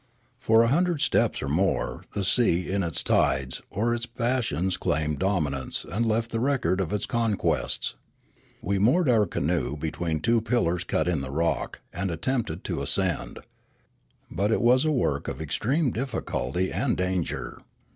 For 0.39 0.63
a 0.63 0.69
hundred 0.69 0.99
steps 0.99 1.43
or 1.43 1.47
more 1.47 2.05
the 2.13 2.23
sea 2.25 2.71
in 2.71 2.81
its 2.81 3.03
tides 3.03 3.61
or 3.69 3.93
its 3.93 4.07
passions 4.07 4.75
claimed 4.75 5.19
dominance 5.19 5.83
and 5.87 6.07
left 6.07 6.31
the 6.31 6.39
record 6.39 6.81
of 6.81 6.91
its 6.91 7.05
conquests. 7.05 7.93
We 8.63 8.79
moored 8.79 9.07
our 9.07 9.27
canoe 9.27 9.77
between 9.77 10.19
two 10.19 10.41
pillars 10.41 10.83
cut 10.83 11.07
in 11.07 11.21
the 11.21 11.29
rock, 11.29 11.81
and 11.93 12.09
attempted 12.09 12.63
to 12.63 12.81
ascend. 12.81 13.41
But 14.31 14.51
it 14.51 14.63
was 14.63 14.85
a 14.85 14.91
work 14.91 15.27
of 15.27 15.39
extreme 15.39 15.91
difficulty 15.91 16.71
and 16.73 16.97
danger. 16.97 17.61